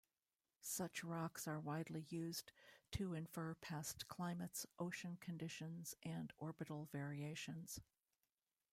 [0.63, 2.51] Such rocks are widely used
[2.93, 7.79] to infer past climates, ocean conditions, and orbital variations.